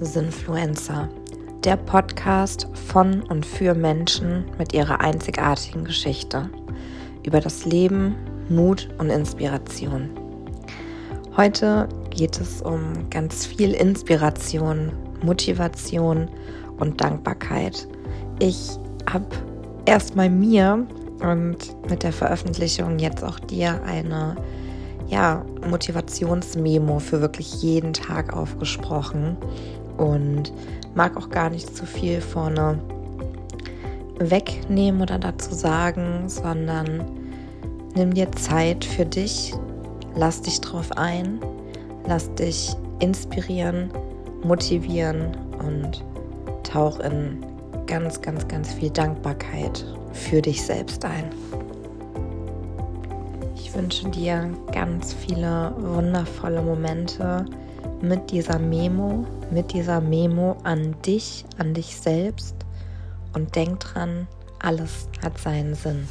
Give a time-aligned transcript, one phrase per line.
[0.00, 1.08] Sinnfluencer,
[1.64, 6.48] der Podcast von und für Menschen mit ihrer einzigartigen Geschichte
[7.24, 8.14] über das Leben,
[8.48, 10.10] Mut und Inspiration.
[11.36, 16.28] Heute geht es um ganz viel Inspiration, Motivation
[16.78, 17.88] und Dankbarkeit.
[18.38, 18.78] Ich
[19.10, 19.26] habe
[19.86, 20.86] erstmal mir
[21.20, 21.58] und
[21.88, 24.36] mit der Veröffentlichung jetzt auch dir eine
[25.08, 29.36] ja, Motivationsmemo für wirklich jeden Tag aufgesprochen
[29.96, 30.52] und
[30.94, 32.78] mag auch gar nicht zu viel vorne
[34.18, 37.04] wegnehmen oder dazu sagen, sondern
[37.94, 39.54] nimm dir Zeit für dich,
[40.14, 41.40] lass dich drauf ein,
[42.06, 43.90] lass dich inspirieren,
[44.44, 46.04] motivieren und
[46.62, 47.44] tauch in
[47.86, 51.24] ganz, ganz, ganz viel Dankbarkeit für dich selbst ein.
[53.56, 57.44] Ich wünsche dir ganz viele wundervolle Momente
[58.02, 62.54] mit dieser Memo, mit dieser Memo an dich, an dich selbst
[63.32, 64.26] und denk dran,
[64.58, 66.08] alles hat seinen Sinn.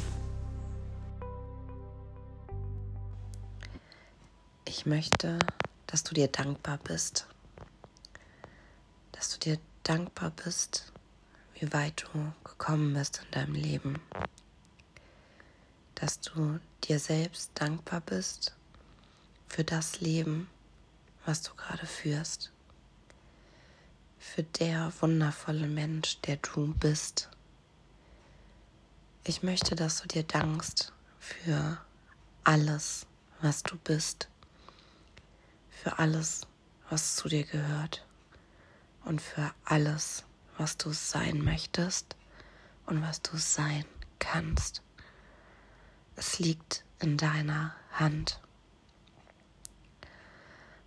[4.64, 5.38] Ich möchte,
[5.86, 7.26] dass du dir dankbar bist,
[9.12, 10.92] dass du dir dankbar bist,
[11.58, 14.00] wie weit du gekommen bist in deinem Leben
[15.94, 18.54] dass du dir selbst dankbar bist
[19.48, 20.48] für das Leben,
[21.24, 22.52] was du gerade führst,
[24.18, 27.28] für der wundervolle Mensch, der du bist.
[29.24, 31.78] Ich möchte, dass du dir dankst für
[32.42, 33.06] alles,
[33.40, 34.28] was du bist,
[35.70, 36.42] für alles,
[36.90, 38.06] was zu dir gehört
[39.04, 40.24] und für alles,
[40.58, 42.16] was du sein möchtest
[42.86, 43.84] und was du sein
[44.18, 44.82] kannst.
[46.16, 48.40] Es liegt in deiner Hand.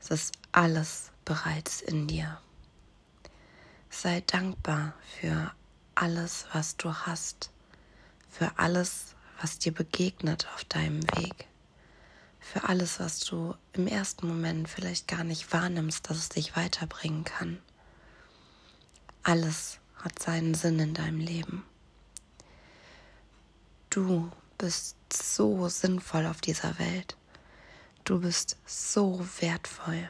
[0.09, 2.39] Es ist alles bereits in dir.
[3.89, 5.51] Sei dankbar für
[5.95, 7.51] alles, was du hast,
[8.29, 11.47] für alles, was dir begegnet auf deinem Weg,
[12.39, 17.25] für alles, was du im ersten Moment vielleicht gar nicht wahrnimmst, dass es dich weiterbringen
[17.25, 17.59] kann.
[19.23, 21.65] Alles hat seinen Sinn in deinem Leben.
[23.89, 27.17] Du bist so sinnvoll auf dieser Welt.
[28.07, 30.09] Du bist so wertvoll.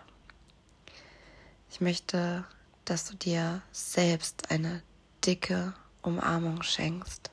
[1.72, 2.46] Ich möchte,
[2.86, 4.84] dass du dir selbst eine
[5.26, 7.32] dicke Umarmung schenkst.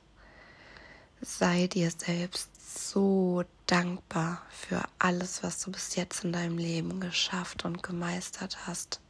[1.21, 2.49] Sei dir selbst
[2.89, 9.01] so dankbar für alles, was du bis jetzt in deinem Leben geschafft und gemeistert hast.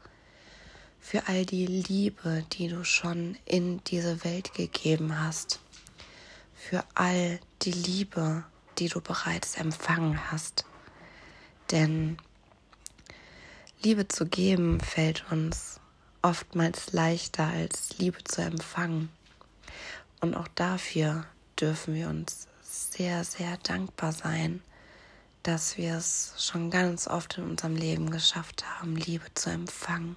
[1.00, 5.62] Für all die Liebe, die du schon in diese Welt gegeben hast
[6.54, 8.44] für all die Liebe,
[8.80, 10.66] die du bereits empfangen hast.
[11.72, 12.18] Denn
[13.82, 15.80] Liebe zu geben fällt uns
[16.22, 19.10] oftmals leichter als Liebe zu empfangen.
[20.22, 21.26] Und auch dafür
[21.60, 24.62] dürfen wir uns sehr, sehr dankbar sein,
[25.44, 30.16] dass wir es schon ganz oft in unserem Leben geschafft haben, Liebe zu empfangen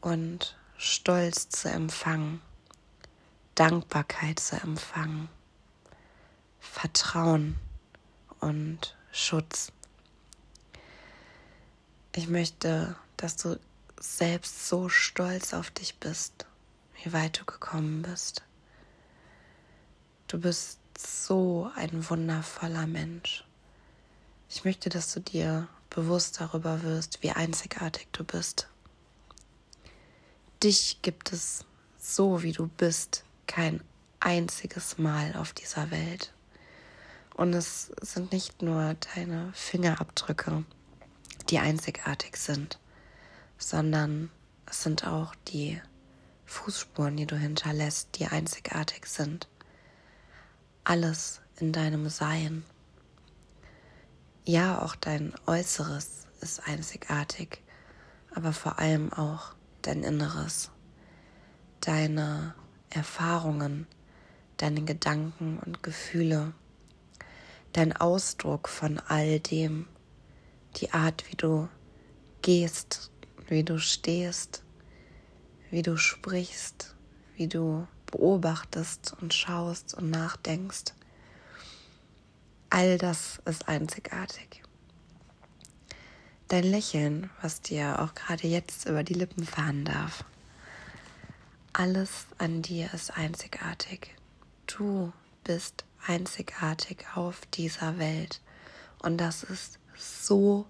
[0.00, 2.40] und Stolz zu empfangen
[3.58, 5.28] Dankbarkeit zu empfangen,
[6.60, 7.56] Vertrauen
[8.38, 9.72] und Schutz.
[12.18, 13.60] Ich möchte, dass du
[14.00, 16.46] selbst so stolz auf dich bist,
[17.00, 18.42] wie weit du gekommen bist.
[20.26, 23.44] Du bist so ein wundervoller Mensch.
[24.50, 28.66] Ich möchte, dass du dir bewusst darüber wirst, wie einzigartig du bist.
[30.60, 31.66] Dich gibt es
[32.00, 33.80] so, wie du bist, kein
[34.18, 36.32] einziges Mal auf dieser Welt.
[37.34, 40.64] Und es sind nicht nur deine Fingerabdrücke,
[41.50, 42.78] die einzigartig sind,
[43.56, 44.30] sondern
[44.66, 45.80] es sind auch die
[46.44, 49.48] Fußspuren, die du hinterlässt, die einzigartig sind.
[50.84, 52.64] Alles in deinem Sein.
[54.44, 57.62] Ja, auch dein Äußeres ist einzigartig,
[58.34, 60.70] aber vor allem auch dein Inneres,
[61.80, 62.54] deine
[62.90, 63.86] Erfahrungen,
[64.56, 66.52] deine Gedanken und Gefühle,
[67.72, 69.86] dein Ausdruck von all dem,
[70.80, 71.68] die Art, wie du
[72.42, 73.10] gehst,
[73.48, 74.62] wie du stehst,
[75.70, 76.94] wie du sprichst,
[77.36, 80.94] wie du beobachtest und schaust und nachdenkst.
[82.70, 84.62] All das ist einzigartig.
[86.48, 90.24] Dein Lächeln, was dir auch gerade jetzt über die Lippen fahren darf.
[91.72, 94.14] Alles an dir ist einzigartig.
[94.66, 95.12] Du
[95.44, 98.40] bist einzigartig auf dieser Welt.
[99.02, 100.66] Und das ist so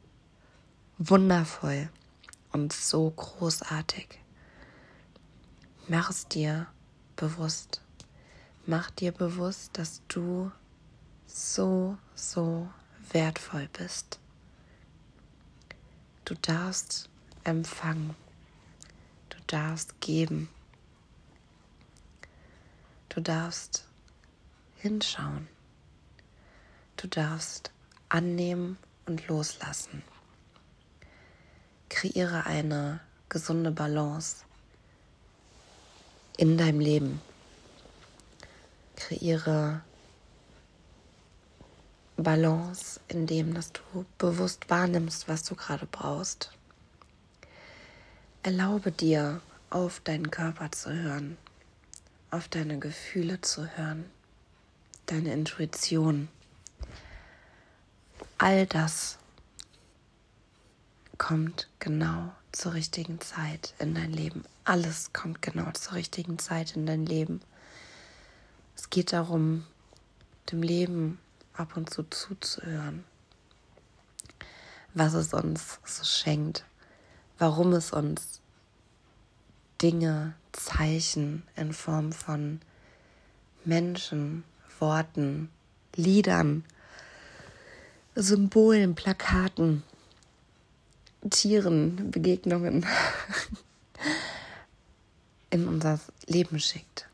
[0.99, 1.91] wundervoll.
[2.53, 4.21] und so großartig.
[5.87, 6.67] Mach es dir
[7.15, 7.83] bewusst.
[8.67, 10.51] Mach dir bewusst, dass du
[11.27, 12.69] so, so
[13.13, 14.19] wertvoll bist.
[16.25, 17.09] Du darfst
[17.45, 18.15] empfangen.
[19.29, 20.49] Du darfst geben.
[23.09, 23.87] Du darfst
[24.77, 25.49] hinschauen.
[26.97, 27.73] Du darfst
[28.09, 28.79] annehmen
[29.09, 30.03] und loslassen.
[31.89, 34.45] Kreiere eine gesunde Balance
[36.37, 37.21] in deinem Leben.
[38.97, 39.83] Kreiere
[42.17, 46.53] Balance, indem dass du bewusst wahrnimmst, was du gerade brauchst.
[48.43, 49.41] Erlaube dir,
[49.71, 51.37] auf deinen Körper zu hören,
[52.31, 54.07] auf deine Gefühle zu hören,
[55.07, 56.29] deine Intuition.
[58.41, 59.19] All das
[61.19, 64.45] kommt genau zur richtigen Zeit in dein Leben.
[64.63, 67.41] Alles kommt genau zur richtigen Zeit in dein Leben.
[68.77, 69.67] Es geht darum,
[70.53, 71.19] dem Leben
[71.53, 73.05] ab und zu zuzuhören,
[74.95, 76.65] was es uns so schenkt,
[77.39, 78.41] warum es uns
[79.83, 82.61] Dinge, Zeichen in Form von
[83.65, 84.45] Menschen,
[84.79, 85.51] Worten,
[85.97, 86.65] Liedern,
[88.21, 89.85] Symbolen, Plakaten,
[91.31, 92.85] Tieren, Begegnungen
[95.51, 97.09] in unser Leben schickt.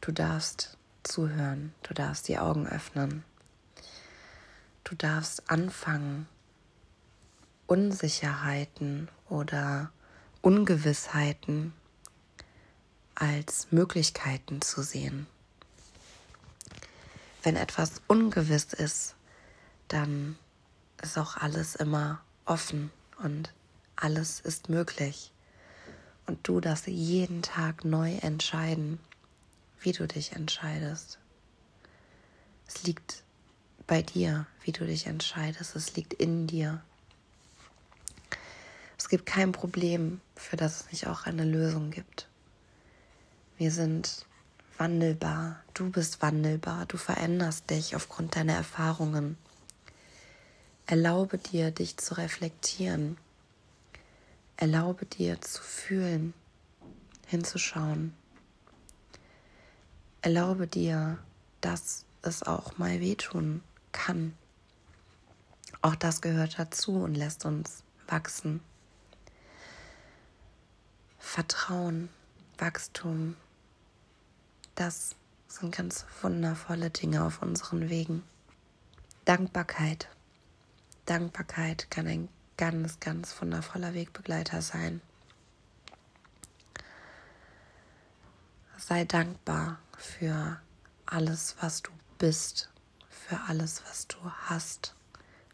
[0.00, 3.22] Du darfst zuhören, du darfst die Augen öffnen,
[4.82, 6.26] du darfst anfangen,
[7.68, 9.92] Unsicherheiten oder
[10.42, 11.74] Ungewissheiten
[13.14, 15.28] als Möglichkeiten zu sehen.
[17.44, 19.16] Wenn etwas ungewiss ist,
[19.88, 20.38] dann
[21.02, 22.90] ist auch alles immer offen
[23.22, 23.52] und
[23.96, 25.30] alles ist möglich.
[26.26, 28.98] Und du darfst jeden Tag neu entscheiden,
[29.78, 31.18] wie du dich entscheidest.
[32.66, 33.22] Es liegt
[33.86, 35.76] bei dir, wie du dich entscheidest.
[35.76, 36.82] Es liegt in dir.
[38.96, 42.26] Es gibt kein Problem, für das es nicht auch eine Lösung gibt.
[43.58, 44.24] Wir sind
[44.78, 45.62] wandelbar.
[45.74, 46.86] Du bist wandelbar.
[46.86, 49.36] Du veränderst dich aufgrund deiner Erfahrungen.
[50.86, 53.16] Erlaube dir, dich zu reflektieren.
[54.56, 56.34] Erlaube dir zu fühlen,
[57.26, 58.14] hinzuschauen.
[60.22, 61.18] Erlaube dir,
[61.60, 63.62] dass es auch mal wehtun
[63.92, 64.36] kann.
[65.82, 68.60] Auch das gehört dazu und lässt uns wachsen.
[71.18, 72.08] Vertrauen,
[72.58, 73.36] Wachstum,
[74.74, 75.14] das
[75.48, 78.24] sind ganz wundervolle Dinge auf unseren Wegen.
[79.24, 80.08] Dankbarkeit.
[81.06, 85.00] Dankbarkeit kann ein ganz, ganz wundervoller Wegbegleiter sein.
[88.76, 90.60] Sei dankbar für
[91.06, 92.70] alles, was du bist,
[93.08, 94.94] für alles, was du hast,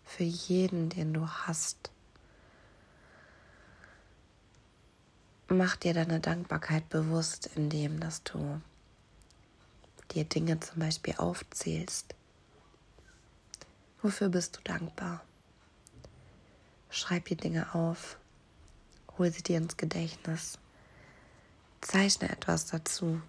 [0.04, 1.90] für jeden, den du hast.
[5.48, 8.60] Mach dir deine Dankbarkeit bewusst, indem dass du
[10.12, 12.14] dir Dinge zum Beispiel aufzählst.
[14.02, 15.22] Wofür bist du dankbar?
[16.90, 18.16] Schreib die Dinge auf,
[19.16, 20.58] hol sie dir ins Gedächtnis,
[21.80, 23.20] zeichne etwas dazu.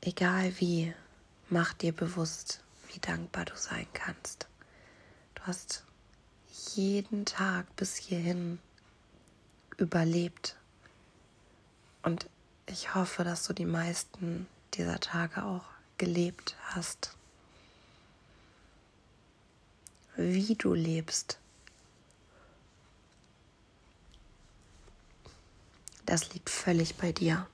[0.00, 0.94] Egal wie,
[1.48, 4.46] mach dir bewusst, wie dankbar du sein kannst.
[5.34, 5.84] Du hast
[6.74, 8.58] jeden Tag bis hierhin
[9.78, 10.56] überlebt.
[12.02, 12.28] Und
[12.66, 15.64] ich hoffe, dass du die meisten dieser Tage auch
[15.98, 17.16] gelebt hast.
[20.16, 21.38] Wie du lebst,
[26.06, 27.46] das liegt völlig bei dir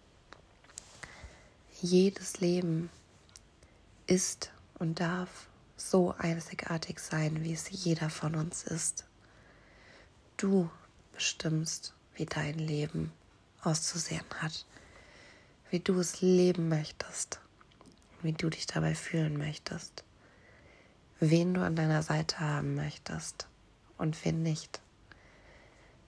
[1.81, 2.90] jedes Leben
[4.07, 9.05] ist und darf so einzigartig sein, wie es jeder von uns ist.
[10.37, 10.71] Du
[11.12, 13.12] bestimmst, wie dein Leben
[13.62, 14.67] auszusehen hat,
[15.71, 17.41] wie du es leben möchtest,
[18.23, 20.05] wie du dich dabei fühlen möchtest,
[21.19, 23.49] wen du an deiner Seite haben möchtest
[23.97, 24.81] und wen nicht.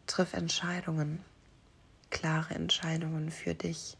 [0.07, 1.25] Triff Entscheidungen,
[2.11, 3.97] klare Entscheidungen für dich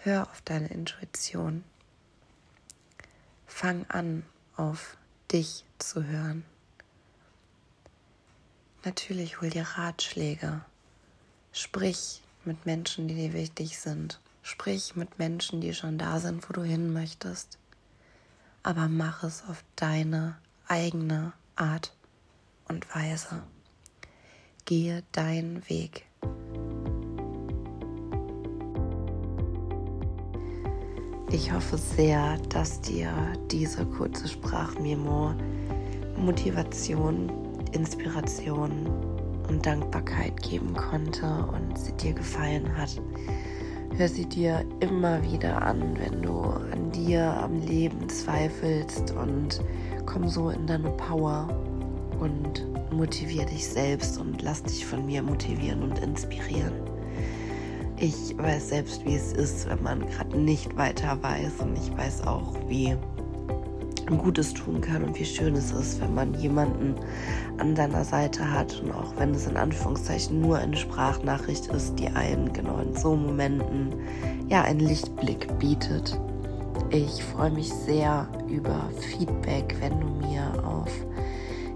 [0.00, 1.64] Hör auf deine Intuition.
[3.46, 4.96] Fang an, auf
[5.32, 6.44] dich zu hören.
[8.84, 10.64] Natürlich hol dir Ratschläge.
[11.52, 14.20] Sprich mit Menschen, die dir wichtig sind.
[14.50, 17.58] Sprich mit Menschen, die schon da sind, wo du hin möchtest.
[18.62, 21.94] Aber mach es auf deine eigene Art
[22.66, 23.42] und Weise.
[24.64, 26.06] Gehe deinen Weg.
[31.30, 33.12] Ich hoffe sehr, dass dir
[33.50, 35.34] diese kurze Sprachmemo
[36.16, 37.30] Motivation,
[37.72, 38.86] Inspiration
[39.46, 42.98] und Dankbarkeit geben konnte und sie dir gefallen hat.
[43.96, 49.60] Hör sie dir immer wieder an, wenn du an dir, am Leben zweifelst und
[50.06, 51.48] komm so in deine Power
[52.20, 56.72] und motivier dich selbst und lass dich von mir motivieren und inspirieren.
[58.00, 61.60] Ich weiß selbst, wie es ist, wenn man gerade nicht weiter weiß.
[61.60, 62.96] Und ich weiß auch, wie
[64.16, 66.94] Gutes tun kann und wie schön es ist, wenn man jemanden
[67.58, 68.80] an seiner Seite hat.
[68.80, 73.14] Und auch wenn es in Anführungszeichen nur eine Sprachnachricht ist, die einen genau in so
[73.14, 73.92] Momenten
[74.48, 76.18] ja einen Lichtblick bietet.
[76.90, 80.90] Ich freue mich sehr über Feedback, wenn du mir auf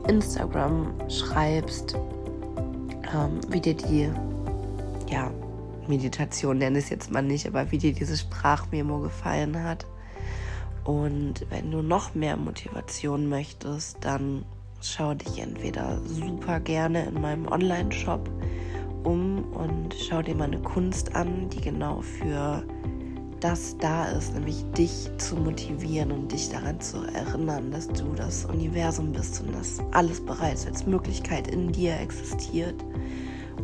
[0.09, 1.95] Instagram schreibst,
[3.15, 4.11] ähm, wie dir die
[5.11, 5.31] ja,
[5.87, 9.87] Meditation nenne es jetzt mal nicht, aber wie dir diese Sprachmemo gefallen hat.
[10.85, 14.45] Und wenn du noch mehr Motivation möchtest, dann
[14.81, 18.29] schau dich entweder super gerne in meinem Online-Shop
[19.05, 22.63] um und schau dir meine Kunst an, die genau für
[23.41, 28.45] das da ist, nämlich dich zu motivieren und dich daran zu erinnern, dass du das
[28.45, 32.77] Universum bist und dass alles bereits als Möglichkeit in dir existiert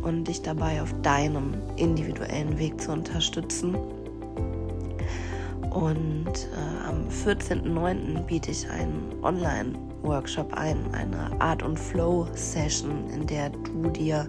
[0.01, 3.75] und dich dabei auf deinem individuellen Weg zu unterstützen.
[5.71, 8.23] Und äh, am 14.09.
[8.23, 14.27] biete ich einen Online-Workshop ein, eine Art und Flow-Session, in der du dir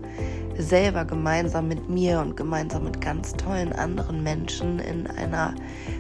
[0.58, 5.54] selber gemeinsam mit mir und gemeinsam mit ganz tollen anderen Menschen in einer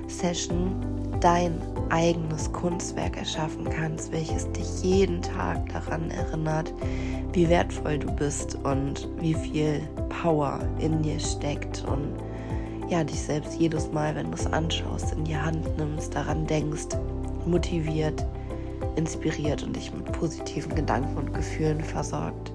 [0.06, 0.74] Session
[1.20, 1.54] dein
[1.88, 6.74] eigenes Kunstwerk erschaffen kannst, welches dich jeden Tag daran erinnert,
[7.32, 12.12] wie wertvoll du bist und wie viel Power in dir steckt und
[12.90, 16.96] ja, dich selbst jedes Mal, wenn du es anschaust, in die Hand nimmst, daran denkst,
[17.46, 18.26] motiviert,
[18.96, 22.52] inspiriert und dich mit positiven Gedanken und Gefühlen versorgt.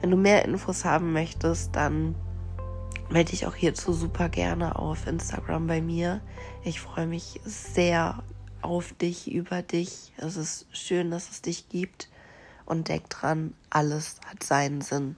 [0.00, 2.14] Wenn du mehr Infos haben möchtest, dann
[3.08, 6.20] melde dich auch hierzu super gerne auf Instagram bei mir.
[6.64, 8.22] Ich freue mich sehr
[8.60, 10.12] auf dich, über dich.
[10.18, 12.10] Es ist schön, dass es dich gibt.
[12.66, 15.16] Und denk dran, alles hat seinen Sinn.